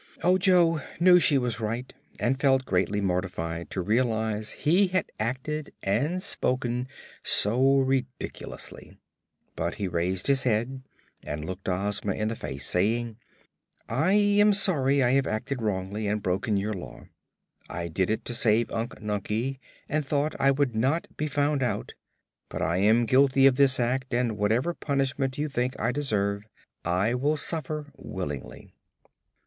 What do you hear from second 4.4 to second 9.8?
he had acted and spoken so ridiculously. But